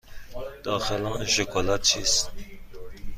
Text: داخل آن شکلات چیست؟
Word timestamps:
داخل 0.63 1.05
آن 1.05 1.25
شکلات 1.25 1.81
چیست؟ 1.81 2.31